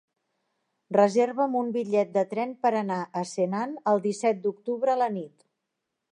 Reserva'm 0.95 1.57
un 1.59 1.67
bitllet 1.75 2.15
de 2.15 2.23
tren 2.31 2.55
per 2.65 2.71
anar 2.79 2.97
a 3.21 3.25
Senan 3.33 3.75
el 3.91 4.01
disset 4.07 4.41
d'octubre 4.47 4.95
a 4.95 4.97
la 5.03 5.11
nit. 5.19 5.37